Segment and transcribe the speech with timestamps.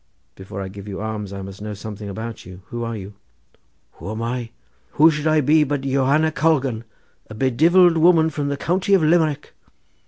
[0.33, 2.63] "Before I give you alms I must know something about you.
[2.69, 3.13] Who are you?"
[3.97, 4.49] "Who am I?
[4.93, 6.85] Who should I be but Johanna Colgan,
[7.29, 9.53] a bedivilled woman from the county of Limerick?"